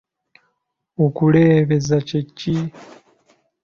[1.05, 2.55] Okuleebeza kye ki?